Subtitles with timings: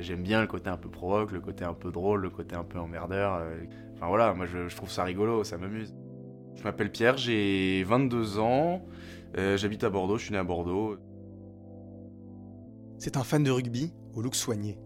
[0.00, 2.64] J'aime bien le côté un peu provoque, le côté un peu drôle, le côté un
[2.64, 3.42] peu emmerdeur.
[3.94, 5.94] Enfin voilà, moi je, trouve ça rigolo, ça m'amuse.
[6.56, 8.82] Je m'appelle Pierre, j'ai 22 ans,
[9.34, 10.98] j'habite à Bordeaux, je suis né à Bordeaux.
[12.98, 14.78] C'est un fan de rugby au look soigné.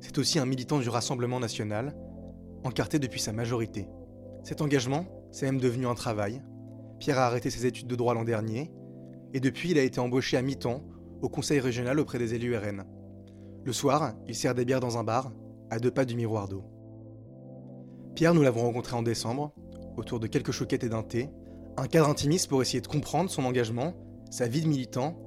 [0.00, 1.94] C'est aussi un militant du Rassemblement national,
[2.64, 3.88] encarté depuis sa majorité.
[4.42, 6.42] Cet engagement, c'est même devenu un travail.
[6.98, 8.72] Pierre a arrêté ses études de droit l'an dernier,
[9.32, 10.82] et depuis il a été embauché à mi-temps
[11.22, 12.84] au conseil régional auprès des élus RN.
[13.66, 15.32] Le soir, il sert des bières dans un bar,
[15.70, 16.62] à deux pas du miroir d'eau.
[18.14, 19.52] Pierre, nous l'avons rencontré en décembre,
[19.96, 21.30] autour de quelques choquettes et d'un thé,
[21.76, 23.94] un cadre intimiste pour essayer de comprendre son engagement,
[24.30, 25.18] sa vie de militant,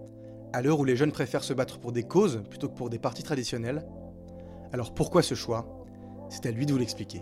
[0.54, 2.98] à l'heure où les jeunes préfèrent se battre pour des causes plutôt que pour des
[2.98, 3.86] partis traditionnels.
[4.72, 5.86] Alors pourquoi ce choix?
[6.30, 7.22] C'est à lui de vous l'expliquer.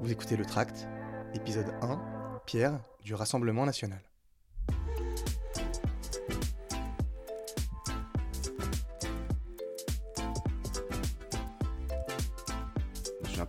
[0.00, 0.88] Vous écoutez le tract,
[1.34, 2.00] épisode 1,
[2.46, 4.00] Pierre du Rassemblement national.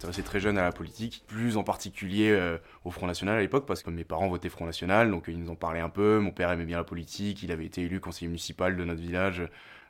[0.03, 3.65] Intéressé très jeune à la politique, plus en particulier euh, au Front National à l'époque,
[3.65, 6.19] parce que mes parents votaient Front National, donc ils nous en parlaient un peu.
[6.19, 9.43] Mon père aimait bien la politique, il avait été élu conseiller municipal de notre village,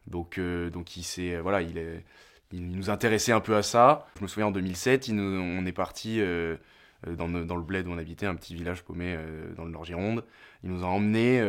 [0.05, 1.73] donc, euh, donc il, s'est, voilà, il,
[2.51, 4.05] nous intéressait un peu à ça.
[4.17, 6.57] Je me souviens en 2007, on est parti euh,
[7.07, 9.17] dans, dans, le bled où on habitait, un petit village paumé
[9.57, 10.23] dans le Nord-Gironde.
[10.63, 11.41] Ils nous ont emmenés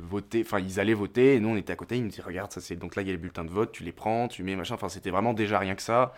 [0.00, 2.50] voter, enfin ils allaient voter, et nous on était à côté, ils nous disaient regarde,
[2.50, 4.56] ça donc là il y a les bulletins de vote, tu les prends, tu mets
[4.56, 6.14] machin, enfin c'était vraiment déjà rien que ça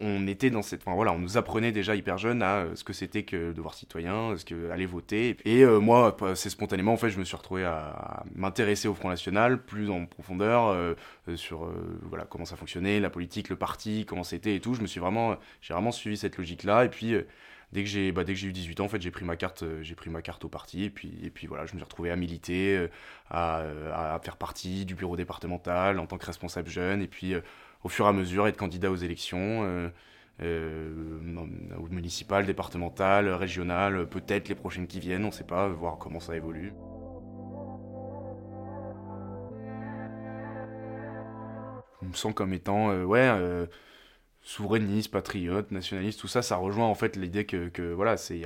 [0.00, 2.82] on était dans cette, enfin voilà, on nous apprenait déjà hyper jeune à euh, ce
[2.82, 5.36] que c'était que devoir citoyen, ce que aller voter.
[5.44, 9.08] Et euh, moi, c'est spontanément en fait, je me suis retrouvé à, m'intéresser au Front
[9.08, 10.94] National plus en profondeur euh,
[11.36, 11.70] sur
[12.02, 14.74] voilà comment ça fonctionnait, la politique, le parti, comment c'était et tout.
[14.74, 16.84] Je me suis vraiment, j'ai vraiment suivi cette logique-là.
[16.84, 17.14] Et puis
[17.74, 19.36] dès que j'ai, bah, dès que j'ai eu 18 ans, en fait, j'ai pris ma
[19.36, 20.84] carte, j'ai pris ma carte au parti.
[20.84, 22.88] Et puis, et puis voilà, je me suis retrouvé à militer,
[23.30, 27.02] à, à, faire partie du bureau départemental en tant que responsable jeune.
[27.02, 27.34] Et puis
[27.84, 29.64] au fur et à mesure être candidat aux élections.
[29.64, 29.88] Euh,
[30.42, 31.20] euh,
[31.90, 36.34] municipales, départementales, régionales, peut-être les prochaines qui viennent, on ne sait pas, voir comment ça
[36.34, 36.72] évolue.
[42.02, 43.28] Je me sens comme étant, euh, ouais,
[44.44, 48.40] souverainiste, patriote, nationaliste, tout ça, ça rejoint en fait l'idée que, que, voilà, c'est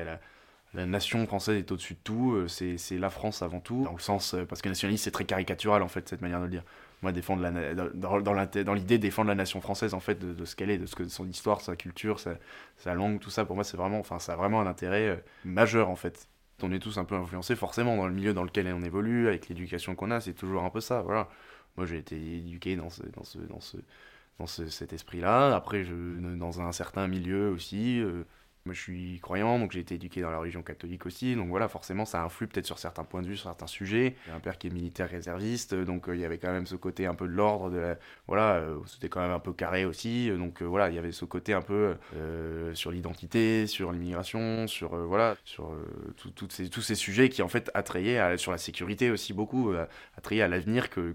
[0.74, 4.36] la, nation française est au-dessus de tout, c'est la France avant tout, dans le sens,
[4.48, 6.62] parce que nationaliste c'est très caricatural en fait, cette manière de le dire.
[7.02, 10.70] Moi défendre la, dans, dans, l'idée défendre la nation française en fait de, ce qu'elle
[10.70, 12.34] est de ce que son histoire sa culture sa,
[12.76, 15.16] sa langue tout ça pour moi c'est vraiment enfin ça a vraiment un intérêt euh,
[15.44, 16.28] majeur en fait.
[16.60, 19.48] On est tous un peu influencés forcément dans le milieu dans lequel on évolue avec
[19.48, 21.28] l'éducation qu'on a c'est toujours un peu ça voilà.
[21.76, 23.78] Moi j'ai été éduqué dans ce dans ce
[24.38, 25.94] dans cet esprit là après je
[26.36, 28.24] dans un certain milieu aussi euh,
[28.68, 31.34] moi, je suis croyant, donc j'ai été éduqué dans la religion catholique aussi.
[31.34, 34.14] Donc voilà, forcément, ça influe peut-être sur certains points de vue, sur certains sujets.
[34.26, 36.76] J'ai un père qui est militaire réserviste, donc euh, il y avait quand même ce
[36.76, 37.70] côté un peu de l'ordre.
[37.70, 40.30] De Voilà, euh, c'était quand même un peu carré aussi.
[40.36, 41.96] Donc euh, voilà, il y avait ce côté un peu
[42.74, 45.74] sur l'identité, sur l'immigration, sur voilà, sur
[46.50, 49.72] ces, tous ces sujets qui en fait attrayaient sur la sécurité aussi beaucoup,
[50.16, 51.14] attrayaient à l'avenir que,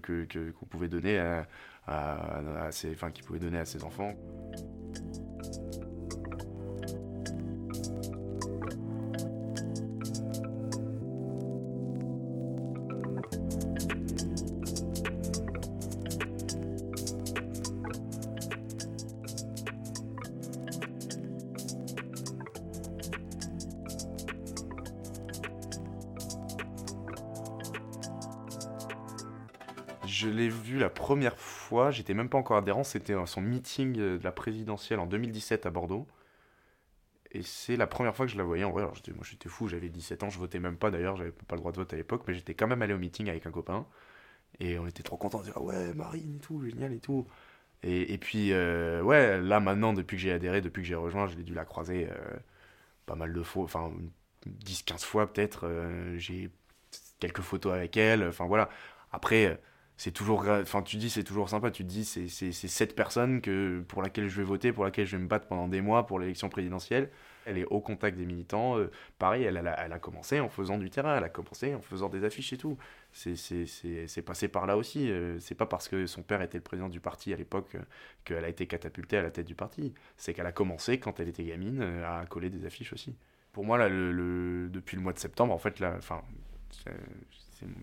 [0.59, 1.47] qu'on pouvait donner à,
[1.87, 4.13] à, ses, enfin, qui pouvait donner à ses enfants.
[30.05, 34.19] Je l'ai vu la première fois, j'étais même pas encore adhérent, c'était son meeting de
[34.21, 36.07] la présidentielle en 2017 à Bordeaux.
[37.31, 38.83] Et c'est la première fois que je la voyais en vrai.
[38.83, 41.61] Alors moi j'étais fou, j'avais 17 ans, je votais même pas d'ailleurs, j'avais pas le
[41.61, 43.87] droit de vote à l'époque, mais j'étais quand même allé au meeting avec un copain.
[44.59, 47.27] Et on était trop contents de dire ouais, Marine et tout, génial et tout.
[47.83, 51.43] Et, puis, euh, ouais, là maintenant, depuis que j'ai adhéré, depuis que j'ai rejoint, j'ai
[51.43, 52.37] dû la croiser euh,
[53.05, 53.91] pas mal de fois, enfin
[54.47, 55.67] 10-15 fois peut-être.
[55.67, 56.49] Euh, j'ai
[57.19, 58.69] quelques photos avec elle, enfin voilà.
[59.11, 59.59] Après
[59.95, 63.83] c'est toujours enfin tu dis c'est toujours sympa tu te dis c'est cette personne que
[63.87, 66.19] pour laquelle je vais voter pour laquelle je vais me battre pendant des mois pour
[66.19, 67.09] l'élection présidentielle.
[67.45, 70.77] Elle est au contact des militants euh, pareil elle, a, elle, a, commencé en faisant
[70.77, 72.77] du terrain elle a commencé en faisant des affiches et tout.
[73.11, 76.89] C'est passé par là aussi euh, c'est pas parce que son père était le président
[76.89, 77.81] du parti à l'époque euh,
[78.23, 79.93] qu'elle a été catapultée à la tête du parti.
[80.17, 83.15] C'est qu'elle a commencé quand elle était gamine à coller des affiches aussi.
[83.51, 86.21] Pour moi là le, depuis le mois de septembre en fait là enfin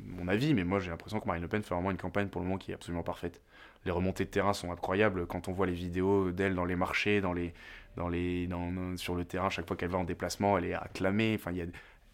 [0.07, 2.41] mon avis, mais moi j'ai l'impression que Marine Le Pen fait vraiment une campagne pour
[2.41, 3.41] le moment qui est absolument parfaite.
[3.85, 7.21] Les remontées de terrain sont incroyables quand on voit les vidéos d'elle dans les marchés,
[7.21, 7.55] dans les,
[7.97, 11.37] dans les, dans, sur le terrain, chaque fois qu'elle va en déplacement, elle est acclamée.
[11.39, 11.67] Enfin, y a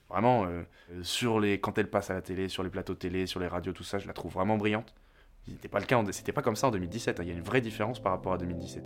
[0.08, 0.62] vraiment euh,
[1.02, 3.72] sur les, quand elle passe à la télé, sur les plateaux télé, sur les radios,
[3.72, 4.94] tout ça, je la trouve vraiment brillante.
[5.48, 6.02] C'était pas le cas,
[6.34, 7.20] pas comme ça en 2017.
[7.20, 7.22] Hein.
[7.22, 8.84] Il y a une vraie différence par rapport à 2017.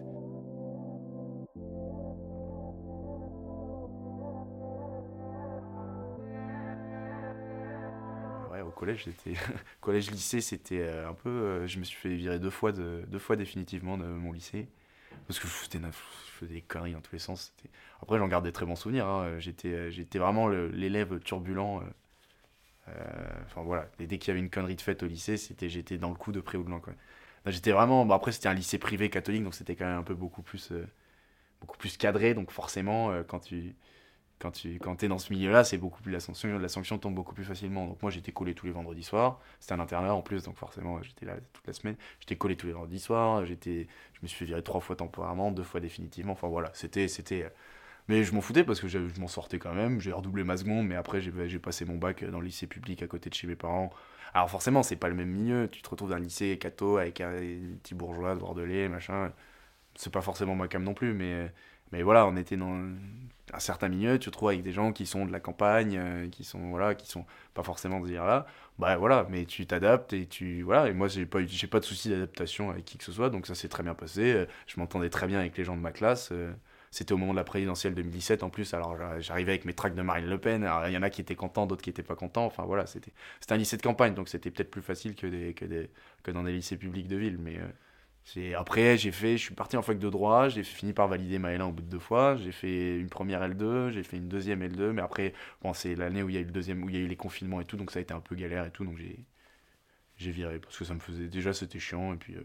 [8.81, 9.39] Collège, j'étais
[9.81, 11.29] collège lycée, c'était euh, un peu.
[11.29, 14.69] Euh, je me suis fait virer deux fois, de, deux fois définitivement de mon lycée
[15.27, 17.53] parce que je faisais des conneries dans tous les sens.
[18.03, 19.07] Après, j'en garde des très bons souvenirs.
[19.07, 19.39] Hein.
[19.39, 21.83] J'étais, j'étais vraiment l'élève turbulent
[22.89, 25.69] euh, enfin voilà, et dès qu'il y avait une connerie de fête au lycée, c'était
[25.69, 26.71] j'étais dans le coup de près ou de.
[27.47, 28.05] J'étais vraiment.
[28.07, 30.73] Bon, après, c'était un lycée privé catholique, donc c'était quand même un peu beaucoup plus,
[30.73, 30.87] euh,
[31.61, 32.35] beaucoup plus cadré.
[32.35, 33.75] Donc forcément, euh, quand tu
[34.41, 37.15] quand tu quand es dans ce milieu-là, c'est beaucoup plus la sanction, la sanction tombe
[37.15, 37.87] beaucoup plus facilement.
[37.87, 39.41] Donc moi, j'étais collé tous les vendredis soirs.
[39.61, 41.97] C'était un internat en plus, donc forcément, j'étais là toute la semaine.
[42.21, 43.45] J'étais collé tous les vendredis soirs.
[43.47, 46.33] J'étais, je me suis virer trois fois temporairement, deux fois définitivement.
[46.33, 47.51] Enfin voilà, c'était c'était
[48.09, 50.01] mais je m'en foutais parce que je, m'en sortais quand même.
[50.01, 53.07] J'ai redoublé ma seconde, mais après j'ai passé mon bac dans le lycée public à
[53.07, 53.91] côté de chez mes parents.
[54.35, 55.69] Alors forcément, c'est pas le même milieu.
[55.71, 57.33] Tu te retrouves dans un lycée catho avec un
[57.83, 59.33] petit bourgeois de Bordelais, machin.
[59.95, 61.53] C'est pas forcément ma cam non plus, mais,
[61.93, 62.75] mais voilà, on était dans
[63.53, 64.19] un certain milieu.
[64.19, 66.95] Tu te retrouves avec des gens qui sont de la campagne, euh, qui sont voilà,
[66.95, 68.47] qui sont pas forcément dire là.
[68.79, 70.89] Bah voilà, mais tu t'adaptes et tu voilà.
[70.89, 73.47] Et moi, j'ai pas j'ai pas de souci d'adaptation avec qui que ce soit, donc
[73.47, 74.47] ça s'est très bien passé.
[74.67, 76.31] Je m'entendais très bien avec les gens de ma classe.
[76.33, 76.53] Euh,
[76.91, 78.75] c'était au moment de la présidentielle 2017 en plus.
[78.75, 80.69] Alors j'arrivais avec mes tracts de Marine Le Pen.
[80.87, 82.47] Il y en a qui étaient contents, d'autres qui étaient pas contents.
[82.47, 83.13] Enfin voilà, c'était
[83.51, 85.89] un lycée de campagne, donc c'était peut-être plus facile que, que,
[86.23, 87.39] que dans des lycées publics de ville.
[87.39, 87.59] Mais
[88.57, 91.53] après, j'ai fait, je suis parti en fac de droit, j'ai fini par valider ma
[91.53, 92.37] L1 au bout de deux fois.
[92.37, 95.33] J'ai fait une première L2, j'ai fait une deuxième L2, mais après,
[95.63, 97.09] bon, c'est l'année où il y a eu le deuxième, où il y a eu
[97.09, 99.25] les confinements et tout, donc ça a été un peu galère et tout, donc j'ai
[100.21, 102.43] j'ai viré parce que ça me faisait déjà c'était chiant et puis euh,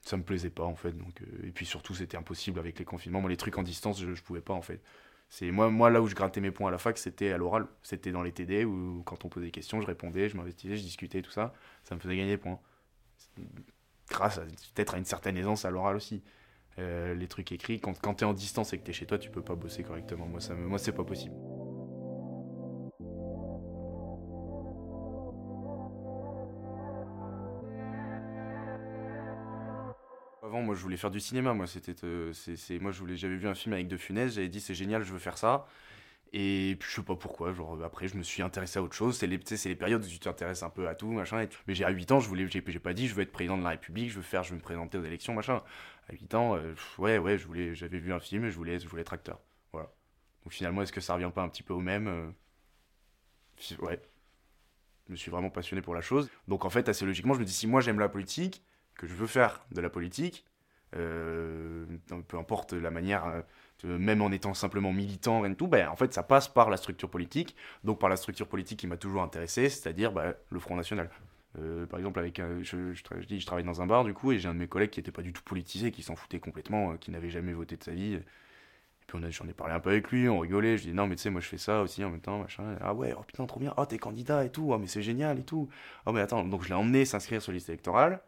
[0.00, 2.84] ça me plaisait pas en fait donc euh, et puis surtout c'était impossible avec les
[2.84, 3.20] confinements.
[3.20, 4.80] Moi les trucs en distance je, je pouvais pas en fait.
[5.28, 7.66] C'est moi moi là où je grattais mes points à la fac c'était à l'oral.
[7.82, 10.82] C'était dans les TD où quand on posait des questions je répondais je m'investissais je
[10.82, 11.52] discutais tout ça.
[11.84, 12.60] Ça me faisait gagner des points
[14.08, 14.38] grâce
[14.74, 16.22] peut-être à une certaine aisance à l'oral aussi
[16.78, 19.06] euh, les trucs écrits quand, quand tu es en distance et que tu es chez
[19.06, 21.34] toi tu peux pas bosser correctement moi ça moi c'est pas possible
[30.46, 31.54] Avant, moi, je voulais faire du cinéma.
[31.54, 34.32] Moi, c'était, euh, c'est, moi, j'avais vu un film avec De Funès.
[34.32, 35.66] J'avais dit, c'est génial, je veux faire ça.
[36.38, 37.54] Et puis, je sais pas pourquoi.
[37.54, 39.16] Genre, après, je me suis intéressé à autre chose.
[39.16, 41.48] C'est les, les périodes où tu t'intéresses un peu à tout, machin.
[41.66, 43.62] Mais j'ai à 8 ans, je voulais, j'ai, pas dit, je veux être président de
[43.62, 45.62] la République, je veux faire, je me présenter aux élections, machin.
[46.10, 48.78] À 8 ans, euh, ouais, ouais, je voulais, j'avais vu un film et je voulais,
[48.78, 49.40] je voulais être acteur.
[49.72, 49.90] Voilà.
[50.44, 52.26] Donc finalement, est-ce que ça revient pas un petit peu au même euh,
[53.78, 53.98] Ouais.
[55.06, 56.28] Je me suis vraiment passionné pour la chose.
[56.48, 58.62] Donc en fait, assez logiquement, je me dis, si moi j'aime la politique,
[58.94, 60.44] que je veux faire de la politique,
[60.96, 61.86] euh,
[62.28, 63.42] peu importe la manière,
[63.84, 67.10] même en étant simplement militant et tout, ben, en fait ça passe par la structure
[67.10, 71.10] politique, donc par la structure politique qui m'a toujours intéressé, c'est-à-dire ben, le Front National.
[71.58, 74.38] Euh, par exemple, avec je, je, dis, je travaille dans un bar du coup, et
[74.38, 76.96] j'ai un de mes collègues qui n'était pas du tout politisé, qui s'en foutait complètement,
[76.96, 78.14] qui n'avait jamais voté de sa vie.
[78.14, 78.22] Et
[79.06, 81.22] puis j'en ai parlé un peu avec lui, on rigolait, je dis non mais tu
[81.22, 82.76] sais moi je fais ça aussi en même temps, machin.
[82.80, 85.38] Ah ouais, oh putain trop bien, oh t'es candidat et tout, oh mais c'est génial
[85.38, 85.68] et tout.
[86.06, 88.20] Oh mais attends, donc je l'ai emmené s'inscrire sur liste électorale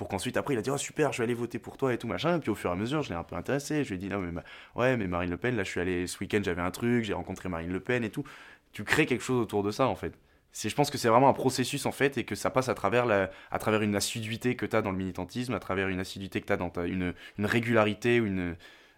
[0.00, 1.98] pour qu'ensuite après il a dit oh super je vais aller voter pour toi et
[1.98, 3.96] tout machin puis au fur et à mesure je l'ai un peu intéressé je lui
[3.96, 4.32] ai dit non mais
[4.74, 7.12] ouais mais Marine Le Pen là je suis allé ce week-end j'avais un truc j'ai
[7.12, 8.24] rencontré Marine Le Pen et tout
[8.72, 10.14] tu crées quelque chose autour de ça en fait
[10.54, 13.04] je pense que c'est vraiment un processus en fait et que ça passe à travers
[13.04, 16.40] la, à travers une assiduité que tu as dans le militantisme à travers une assiduité
[16.40, 18.56] que tu as dans ta, une, une régularité une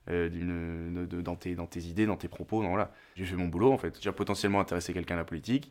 [0.08, 2.60] euh, dans, tes, dans tes idées, dans tes propos.
[2.60, 2.90] Voilà.
[3.14, 3.96] J'ai fait mon boulot en fait.
[4.00, 5.70] J'ai potentiellement intéressé quelqu'un à la politique.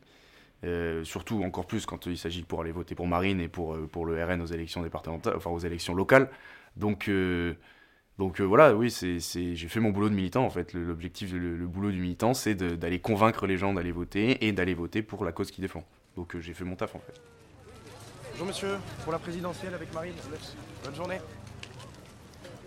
[0.64, 3.88] Euh, surtout encore plus quand il s'agit pour aller voter pour Marine et pour, euh,
[3.90, 6.30] pour le RN aux élections départementales, enfin aux élections locales.
[6.76, 7.54] Donc, euh,
[8.18, 10.72] donc voilà, oui, c'est, j'ai fait mon boulot de militant en fait.
[10.72, 15.02] L'objectif, le, boulot du militant, c'est d'aller convaincre les gens d'aller voter et d'aller voter
[15.02, 15.84] pour la cause qu'ils défendent.
[16.14, 17.20] Donc j'ai fait mon taf en fait.
[18.30, 20.14] Bonjour monsieur, pour la présidentielle avec Marine,
[20.84, 21.18] bonne journée.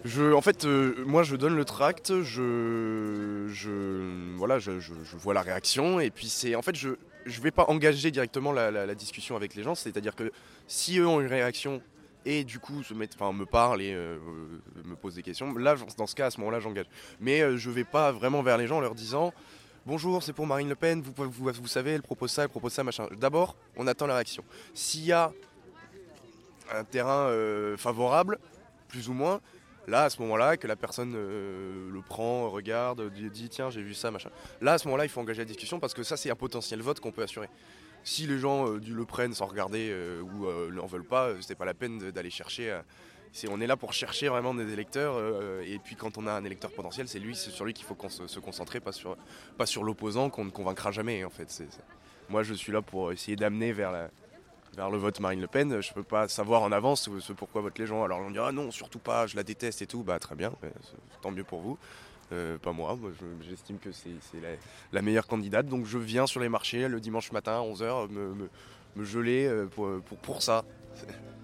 [0.03, 5.41] Je, en fait, moi je donne le tract, je, je voilà, je, je, vois la
[5.41, 6.89] réaction et puis c'est, en fait, je,
[7.25, 9.75] je ne vais pas engager directement la, discussion avec les gens.
[9.75, 10.31] C'est-à-dire que
[10.67, 11.81] si eux ont une réaction
[12.25, 14.17] et du coup se mettent, enfin, me parlent et euh,
[14.83, 16.87] me posent des questions, là, dans ce cas, à ce moment-là, j'engage.
[17.19, 19.33] Mais euh, je ne vais pas vraiment vers les gens en leur disant
[19.85, 22.83] Bonjour, c'est pour Marine Le Pen, vous, vous, savez, elle propose ça, elle propose ça,
[22.83, 23.07] machin.
[23.19, 24.43] D'abord, on attend la réaction.
[24.73, 25.31] S'il y a
[26.73, 28.39] un terrain euh, favorable,
[28.87, 29.41] plus ou moins,
[29.87, 33.93] Là, à ce moment-là, que la personne euh, le prend, regarde, dit, tiens, j'ai vu
[33.93, 34.29] ça, machin.
[34.61, 36.81] Là, à ce moment-là, il faut engager la discussion parce que ça, c'est un potentiel
[36.81, 37.49] vote qu'on peut assurer.
[38.03, 41.65] Si les gens euh, le prennent sans regarder euh, ou n'en veulent pas, c'est pas
[41.65, 42.79] la peine d'aller chercher.
[43.49, 45.19] on est là pour chercher vraiment des électeurs
[45.61, 48.39] et puis quand on a un électeur potentiel, c'est lui, sur lui qu'il faut se,
[48.39, 49.17] concentrer, pas sur,
[49.57, 51.23] pas sur l'opposant qu'on ne convaincra jamais.
[51.23, 51.63] En fait,
[52.29, 54.09] moi, je suis là pour essayer d'amener vers la,
[54.75, 57.79] vers le vote Marine Le Pen, je peux pas savoir en avance ce pourquoi votent
[57.79, 58.03] les gens.
[58.03, 60.03] Alors on dit ah non, surtout pas, je la déteste et tout.
[60.03, 60.51] Bah très bien,
[61.21, 61.77] tant mieux pour vous.
[62.31, 63.11] Euh, pas moi, moi
[63.47, 64.11] j'estime que c'est
[64.91, 65.67] la, meilleure candidate.
[65.67, 69.67] Donc je viens sur les marchés le dimanche matin à 11h me, geler euh,
[70.21, 70.65] pour ça.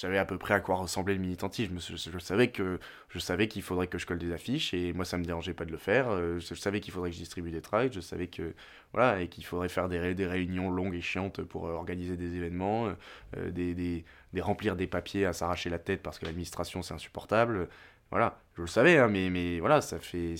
[0.00, 1.78] savais à peu près à quoi ressemblait le militantisme.
[1.78, 2.78] Je, savais que
[3.08, 5.64] je savais qu'il faudrait que je colle des affiches et moi ça me dérangeait pas
[5.64, 6.10] de le faire.
[6.10, 7.94] Euh, je, savais qu'il faudrait que je distribue des tracts.
[7.94, 8.54] Je savais que
[8.92, 12.36] voilà et qu'il faudrait faire des, des, réunions longues et chiantes pour euh, organiser des
[12.36, 12.94] événements,
[13.36, 14.04] euh, des, des,
[14.40, 17.68] remplir des papiers à s'arracher la tête parce que l'administration c'est insupportable.
[18.10, 20.34] Voilà, je le savais, hein, mais mais voilà, ça fait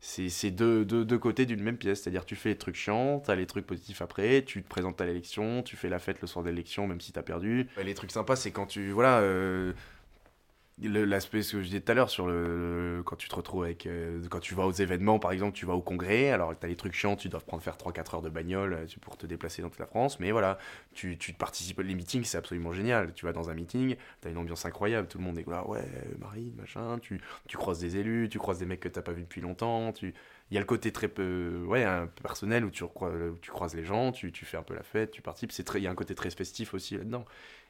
[0.00, 2.02] c'est deux, deux, côtés d'une même pièce.
[2.02, 5.06] C'est-à-dire, tu fais les trucs chiants, t'as les trucs positifs après, tu te présentes à
[5.06, 7.68] l'élection, tu fais la fête le soir de l'élection, même si t'as perdu.
[7.82, 8.90] les trucs sympas, c'est quand tu.
[8.90, 9.18] Voilà.
[9.18, 9.72] Euh,
[10.82, 13.86] l'aspect ce que je disais tout à l'heure sur le, quand tu te retrouves avec
[13.86, 16.68] euh, quand tu vas aux événements par exemple tu vas au congrès alors tu as
[16.68, 19.26] les trucs chiants tu dois prendre faire 3 4 heures de bagnole euh, pour te
[19.26, 20.58] déplacer dans toute la France mais voilà
[20.94, 23.12] tu, tu participes les meetings c'est absolument génial.
[23.14, 25.66] Tu vas dans un meeting tu as une ambiance incroyable tout le monde est là
[25.66, 25.84] ouais
[26.18, 29.22] Marie machin tu, tu croises des élus tu croises des mecs que t'as pas vu
[29.22, 30.14] depuis longtemps tu
[30.50, 33.74] il y a le côté très peu ouais un personnel où tu, où tu croises
[33.74, 35.86] les gens tu, tu fais un peu la fête tu participes c'est très il y
[35.88, 37.24] a un côté très festif aussi là dedans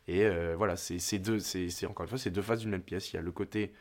[0.09, 3.13] et euh, voilà, c'est deux, c'est encore une fois, c'est deux faces d'une même pièce.
[3.13, 3.75] Il y a le côté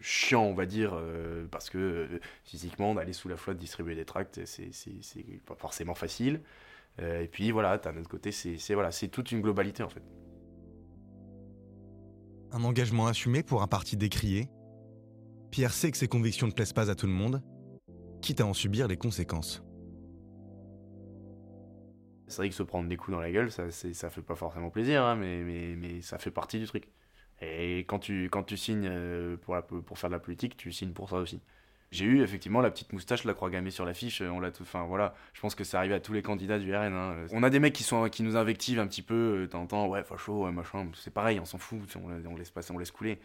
[0.00, 4.04] chiant, on va dire, euh, parce que euh, physiquement, d'aller sous la flotte, distribuer des
[4.04, 4.70] tracts, c'est
[5.44, 6.40] pas forcément facile.
[7.00, 10.02] et puis voilà, un autre côté, c'est voilà, toute une globalité en fait.
[12.52, 14.48] Un engagement assumé pour un parti décrié.
[15.50, 17.42] Pierre sait que ses convictions ne plaisent pas à tout le monde,
[18.20, 19.64] quitte à en subir les conséquences.
[22.32, 24.70] C'est vrai que se prendre des coups dans la gueule, ça, ça fait pas forcément
[24.70, 26.84] plaisir, hein, mais, ça fait partie du truc.
[27.42, 31.40] Et quand tu, signes euh, pour, faire de la politique, tu signes pour ça aussi.
[31.90, 34.22] J'ai eu effectivement la petite moustache, la croix gammée sur l'affiche.
[34.22, 34.62] On l'a tout.
[34.62, 36.94] Enfin voilà, je pense que c'est arrivé à tous les candidats du RN.
[36.94, 37.26] Hein.
[37.32, 40.52] On a des mecs qui nous invectivent un petit peu, euh, temps ouais facho, ouais
[40.52, 40.88] machin.
[40.94, 43.18] C'est pareil, on s'en fout, on, laisse passer, on laisse couler.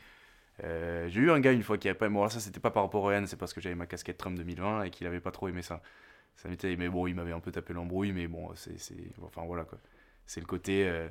[0.63, 2.09] Euh, j'ai eu un gars une fois qui avait pas.
[2.09, 4.35] Bon, ça c'était pas par rapport au RN, c'est parce que j'avais ma casquette Trump
[4.35, 5.81] 2020 et qu'il avait pas trop aimé ça
[6.37, 8.77] ça m'était mais bon il m'avait un peu tapé l'embrouille mais bon c'est
[9.23, 9.79] enfin voilà quoi.
[10.27, 11.09] C'est le côté euh,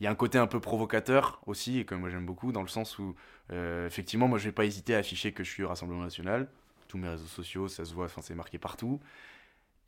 [0.00, 2.62] il y a un côté un peu provocateur aussi et que moi j'aime beaucoup dans
[2.62, 3.14] le sens où
[3.52, 6.48] euh, effectivement moi je vais pas hésiter à afficher que je suis au Rassemblement National.
[6.88, 9.00] Tous mes réseaux sociaux ça se voit enfin c'est marqué partout.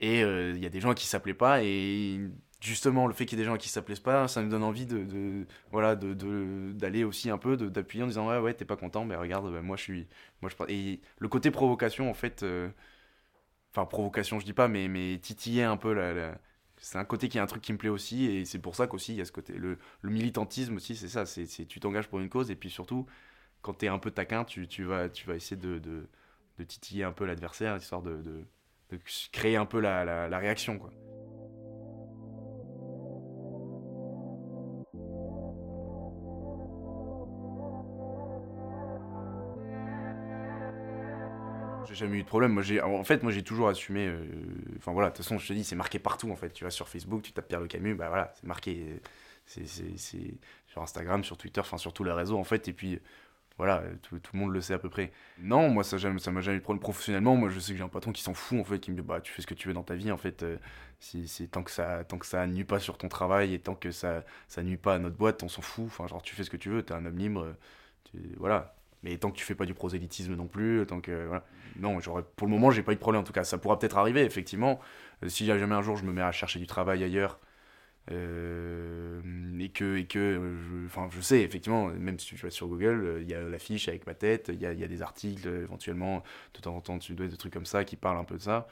[0.01, 2.21] Et euh, il y a des gens qui s'appelaient pas et
[2.61, 4.87] justement le fait qu'il y ait des gens qui s'appelaient pas ça me donne envie
[4.87, 9.05] de voilà de d'aller aussi un peu d'appuyer en disant ouais ouais t'es pas content
[9.05, 10.07] mais regarde bah, moi je suis
[10.43, 12.45] moi je et le côté provocation en fait
[13.71, 16.39] Enfin, provocation, je dis pas, mais, mais titiller un peu la,
[16.81, 18.87] c'est un côté qui est un truc qui me plaît aussi et c'est pour ça
[18.87, 22.21] qu'aussi il y a ce côté le, militantisme aussi c'est ça c'est tu t'engages pour
[22.21, 23.07] une cause et puis surtout
[23.63, 26.09] quand tu es un peu taquin tu, vas essayer de,
[26.67, 28.99] titiller un peu l'adversaire histoire de, de,
[29.33, 30.91] créer un peu la, la, la réaction quoi
[42.01, 42.53] jamais eu de problème.
[42.53, 44.07] Moi, j'ai, en fait, moi, j'ai toujours assumé.
[44.07, 44.25] Euh,
[44.79, 46.31] enfin voilà, de toute façon, je te dis, c'est marqué partout.
[46.31, 49.01] En fait, tu vas sur Facebook, tu tapes Pierre Le Camus, bah voilà, c'est marqué.
[49.47, 49.67] C'est,
[50.67, 52.69] sur Instagram, sur Twitter, enfin sur tous les réseaux en fait.
[52.69, 53.01] Et puis
[53.57, 55.13] voilà, tout, tout, le monde le sait à peu près.
[55.39, 57.37] Non, moi, ça, ça m'a jamais eu de problème professionnellement.
[57.37, 59.03] Moi, je sais que j'ai un patron qui s'en fout en fait, qui me dit
[59.03, 60.43] bah tu fais ce que tu veux dans ta vie en fait.
[60.43, 60.57] Euh,
[61.01, 63.91] si, tant que ça, tant que ça nuit pas sur ton travail et tant que
[63.91, 65.87] ça, ça nuit pas à notre boîte, on s'en fout.
[65.87, 67.55] Enfin genre tu fais ce que tu veux, t'es un homme libre.
[68.05, 71.45] Tu, voilà, mais tant que tu fais pas du prosélytisme non plus, tant que voilà.
[71.79, 73.45] non, j'aurais pour le moment j'ai pas eu de problème en tout cas.
[73.45, 74.81] Ça pourra peut-être arriver effectivement.
[75.25, 77.41] Euh, si jamais un jour je me mets à chercher du travail ailleurs
[78.11, 79.21] euh,
[79.59, 83.23] et que et que enfin je, sais effectivement même si tu vas sur Google, euh,
[83.23, 86.23] il y a l'affiche avec ma tête, il y a, y a, des articles éventuellement
[86.55, 88.43] de temps en temps tu dois des trucs comme ça qui parlent un peu de
[88.43, 88.69] ça.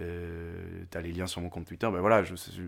[0.00, 2.62] Euh, tu les liens sur mon compte Twitter, ben voilà, je, je,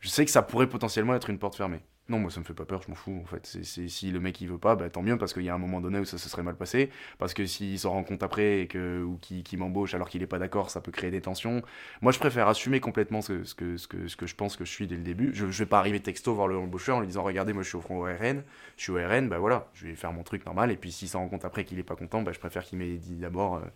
[0.00, 1.80] je sais que ça pourrait potentiellement être une porte fermée.
[2.08, 3.44] Non, moi ça me fait pas peur, je m'en fous en fait.
[3.44, 5.82] Si le mec il veut pas, bah, tant mieux parce qu'il y a un moment
[5.82, 6.88] donné où ça se serait mal passé.
[7.18, 10.26] Parce que s'il s'en rend compte après et que, ou qu'il, m'embauche alors qu'il est
[10.26, 11.62] pas d'accord, ça peut créer des tensions.
[12.00, 14.64] Moi je préfère assumer complètement ce, ce, que, ce, que, ce que je pense que
[14.64, 15.32] je suis dès le début.
[15.34, 17.68] Je, je vais pas arriver texto voir le embaucheur en lui disant regardez, moi je
[17.68, 18.42] suis au front au RN,
[18.78, 20.70] je suis au RN, bah voilà, je vais faire mon truc normal.
[20.70, 22.78] Et puis s'il s'en rend compte après qu'il est pas content, bah je préfère qu'il
[22.78, 23.56] m'ait dit d'abord.
[23.56, 23.66] Euh,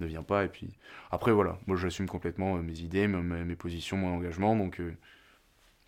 [0.00, 0.76] ne viens pas et puis
[1.12, 4.92] après voilà moi j'assume complètement euh, mes idées mes, mes, positions mon engagement donc euh,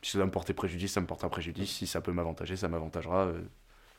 [0.03, 1.71] si ça va me porter préjudice, ça me portera préjudice.
[1.71, 3.27] Si ça peut m'avantager, ça m'avantagera.
[3.27, 3.43] Euh,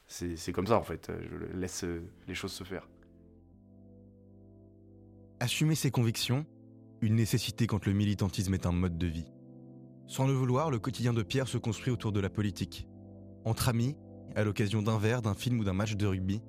[0.08, 1.12] c'est comme ça en fait.
[1.30, 2.88] Je laisse euh, les choses se faire.
[5.40, 6.46] Assumer ses convictions,
[7.02, 9.32] une nécessité quand le militantisme est un mode de vie.
[10.08, 12.88] Sans le vouloir, le quotidien de Pierre se construit autour de la politique.
[13.44, 13.98] Entre amis,
[14.36, 16.42] à l'occasion d'un verre, d'un film ou d'un match de rugby,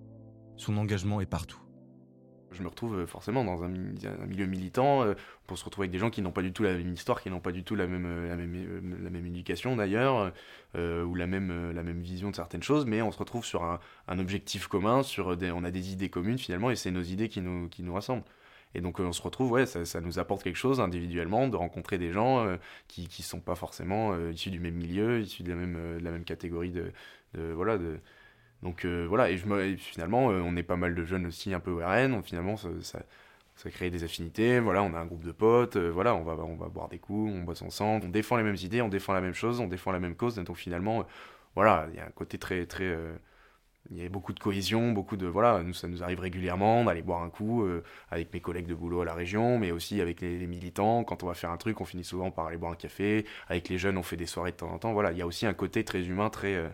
[0.57, 1.61] son engagement est partout.
[2.53, 5.15] Je me retrouve euh, forcément dans un, milieu militant euh,
[5.47, 7.31] pour se retrouver avec des gens qui n'ont pas du tout la même histoire, qui
[7.31, 10.33] n'ont pas du tout la même, euh, la même, la même éducation d'ailleurs,
[10.75, 14.19] ou la même, la même vision de certaines choses, mais on se retrouve sur un,
[14.19, 17.41] objectif commun, sur des, on a des idées communes finalement, et c'est nos idées qui
[17.41, 18.25] nous, qui nous rassemblent.
[18.75, 21.99] Et donc on se retrouve, ouais, ça, ça, nous apporte quelque chose individuellement de rencontrer
[21.99, 22.47] des gens
[22.87, 26.11] qui ne sont pas forcément issus du même milieu, issus de la même, de la
[26.11, 26.93] même catégorie de,
[27.35, 27.99] de voilà, de,
[28.63, 31.61] donc euh, voilà, et, je finalement, euh, on est pas mal de jeunes aussi un
[31.61, 32.69] peu au donc finalement, ça,
[33.55, 36.33] ça, crée des affinités, voilà, on a un groupe de potes, euh, voilà, on va,
[36.35, 39.13] on va boire des coups, on bosse ensemble, on défend les mêmes idées, on défend
[39.13, 41.07] la même chose, on défend la même cause, donc finalement,
[41.55, 42.97] voilà, il y a un côté très, très...
[43.91, 45.27] il y a beaucoup de cohésion, beaucoup de...
[45.27, 47.67] Voilà, nous, ça nous arrive régulièrement d'aller boire un coup
[48.11, 51.05] avec mes collègues de boulot à la région, mais aussi avec les, les, militants.
[51.05, 53.25] Quand on va faire un truc, on finit souvent par aller boire un café.
[53.49, 54.93] Avec les jeunes, on fait des soirées de temps en temps.
[54.93, 56.71] Voilà, il y a aussi un côté très humain, très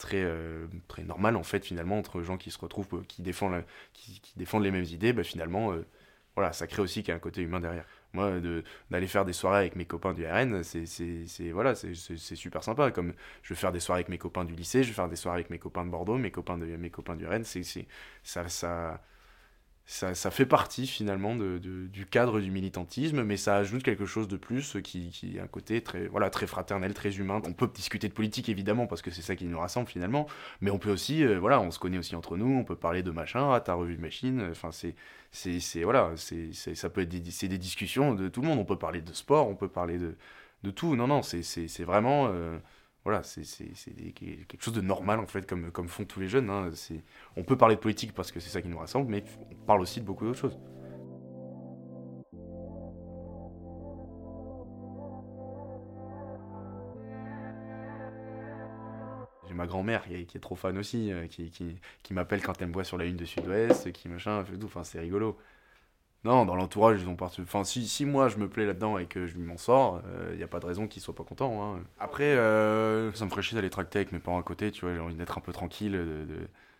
[0.00, 3.62] très, euh, très normal en fait finalement entre gens qui se retrouvent, euh, qui défendent,
[3.92, 5.86] qui, défendent les mêmes idées, bah, finalement euh,
[6.34, 7.84] voilà, ça crée aussi qu'il y a un côté humain derrière.
[8.12, 8.40] Moi,
[8.90, 11.94] d'aller faire des soirées avec mes copains du RN, c'est voilà, c'est
[12.34, 12.90] super sympa.
[12.90, 15.16] Comme je vais faire des soirées avec mes copains du lycée, je vais faire des
[15.16, 17.62] soirées avec mes copains de Bordeaux, mes copains, de, mes copains du RN, c'est
[18.24, 19.00] ça, ça,
[19.90, 24.36] ça, fait partie finalement de, du cadre du militantisme, mais ça ajoute quelque chose de
[24.36, 27.42] plus qui, qui un côté très, voilà, très fraternel, très humain.
[27.44, 30.28] On peut discuter de politique évidemment parce que c'est ça qui nous rassemble finalement,
[30.60, 33.02] mais on peut aussi, euh, voilà, on se connaît aussi entre nous, on peut parler
[33.02, 34.94] de machin, ah, t'as revu machine, enfin c'est,
[35.32, 38.60] c'est, voilà, c'est, ça peut être des, des discussions de tout le monde.
[38.60, 40.14] On peut parler de sport, on peut parler de,
[40.62, 40.94] de tout.
[40.94, 42.28] Non, non, c'est, c'est, vraiment.
[42.32, 42.58] Euh,
[43.04, 43.42] voilà, c'est
[44.14, 46.50] quelque chose de normal en fait, comme, comme font tous les jeunes.
[46.50, 46.70] Hein.
[47.36, 49.80] On peut parler de politique parce que c'est ça qui nous rassemble, mais on parle
[49.80, 50.58] aussi de beaucoup d'autres choses.
[59.48, 62.68] J'ai ma grand-mère qui, est trop fan aussi, euh, qui, qui, qui m'appelle quand elle
[62.68, 65.38] me voit sur la une de Sud-Ouest, qui machin, enfin c'est rigolo.
[66.24, 67.40] Non, dans l'entourage, ils ont parti.
[67.40, 70.36] Enfin, si, si moi je me plais là-dedans et que je m'en sors, il euh,
[70.36, 71.62] n'y a pas de raison qu'ils soient pas contents.
[71.62, 71.80] Hein.
[71.98, 74.94] Après, euh, ça me ferait chier d'aller tracter avec mes parents à côté, tu vois,
[74.94, 75.92] j'ai envie d'être un peu tranquille.
[75.92, 76.26] De,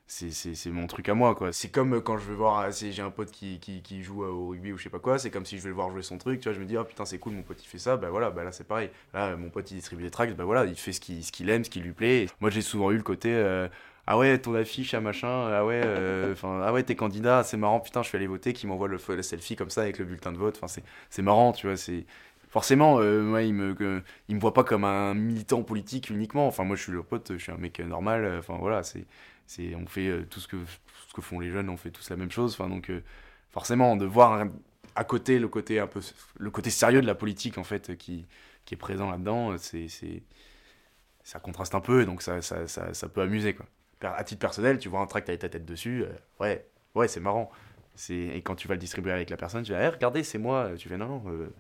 [0.06, 1.54] C'est mon truc à moi, quoi.
[1.54, 2.70] C'est comme quand je vais voir.
[2.70, 5.30] J'ai un pote qui, qui, qui, joue au rugby ou je sais pas quoi, c'est
[5.30, 6.84] comme si je vais le voir jouer son truc, tu vois, je me dis, oh
[6.84, 8.90] putain, c'est cool, mon pote il fait ça, bah voilà, bah là c'est pareil.
[9.14, 11.48] Là, mon pote il distribue des tracts, bah voilà, il fait ce qu'il ce qu'il
[11.48, 12.26] aime, ce qui lui plaît.
[12.40, 13.32] Moi j'ai souvent eu le côté.
[13.32, 13.68] Euh,
[14.06, 17.80] ah ouais ton affiche à machin ah ouais euh, ah ouais t'es candidat c'est marrant
[17.80, 20.38] putain je suis allé voter qui m'envoie le, selfie comme ça avec le bulletin de
[20.38, 22.06] vote enfin c'est marrant tu vois c'est
[22.48, 26.64] forcément euh, moi il me il me voit pas comme un militant politique uniquement enfin
[26.64, 29.06] moi je suis le pote je suis un mec normal euh, enfin voilà c'est
[29.76, 30.56] on fait tout ce que
[31.08, 32.90] ce que font les jeunes on fait tous la même chose enfin donc
[33.50, 34.46] forcément de voir
[34.94, 36.00] à côté le côté un peu
[36.38, 38.26] le côté sérieux de la politique en fait qui
[38.64, 39.88] qui est présent là-dedans c'est
[41.22, 43.66] ça contraste un peu donc ça, ça, ça, ça peut amuser quoi
[44.02, 47.20] à titre personnel, tu vois un tract avec ta tête dessus, euh, ouais, ouais, c'est
[47.20, 47.50] marrant.
[48.08, 50.70] Et quand tu vas le distribuer avec la personne, tu vas, hey, regardez, c'est moi.
[50.78, 51.52] Tu fais, non, non, euh,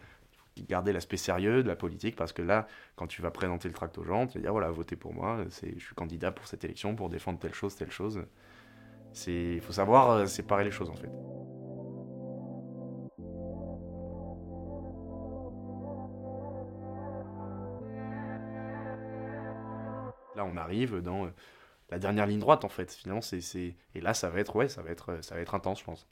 [0.68, 3.98] garder l'aspect sérieux de la politique, parce que là, quand tu vas présenter le tract
[3.98, 6.94] aux gens, tu vas dire, voilà, votez pour moi, je suis candidat pour cette élection,
[6.94, 8.24] pour défendre telle chose, telle chose.
[9.26, 11.10] Il faut savoir euh, séparer les choses, en fait.
[20.36, 21.28] Là, on arrive dans
[21.90, 22.92] la dernière ligne droite en fait.
[22.92, 25.80] Finalement, c'est, et là, ça va être ouais, ça va être, ça va être intense,
[25.80, 26.06] je pense.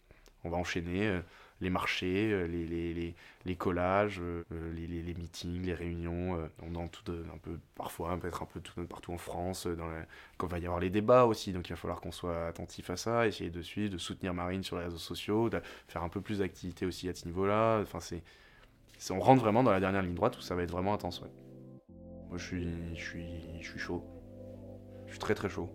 [0.45, 1.21] On va enchaîner euh,
[1.61, 3.15] les marchés, euh, les, les, les,
[3.45, 8.47] les, collages, euh, les, les, meetings, les réunions, on tout un peu parfois, peut-être un
[8.47, 9.67] peu tout, partout en France.
[9.67, 9.89] Dans
[10.37, 12.91] Quand il va y avoir les débats aussi, donc il va falloir qu'on soit attentif
[12.91, 16.09] à ça, essayer de suivre, de soutenir Marine sur les réseaux sociaux, de faire un
[16.09, 17.81] peu plus d'activité aussi à ce niveau-là.
[17.83, 18.23] Enfin, c'est,
[19.11, 21.21] on rentre vraiment dans la dernière ligne droite où ça va être vraiment intense.
[22.29, 24.18] Moi, je suis, je suis, je suis chaud.
[25.09, 25.69] Je suis très très chaud.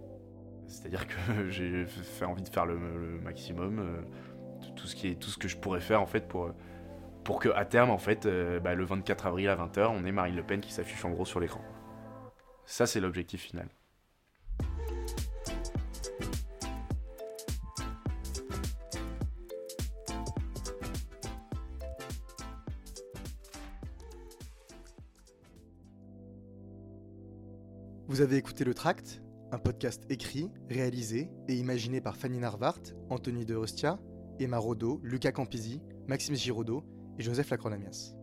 [0.67, 1.15] C'est-à-dire que
[1.49, 2.77] j'ai fait envie de faire le,
[3.23, 4.01] maximum, euh,
[4.75, 6.51] tout, ce qui est, tout ce que je pourrais faire en fait pour,
[7.23, 10.11] pour que à terme en fait, euh, bah, le 24 avril à 20h, on ait
[10.11, 11.61] Marine Le Pen qui s'affiche en gros sur l'écran.
[12.65, 13.67] Ça c'est l'objectif final.
[28.07, 29.22] Vous avez écouté le tract?
[29.53, 33.99] Un podcast écrit, réalisé et imaginé par Fanny Narvart, Anthony de Ostia,
[34.39, 36.83] Emma Rodo, Lucas Campisi, Maxime Giraudot
[37.19, 38.15] et Joseph Lacronamias.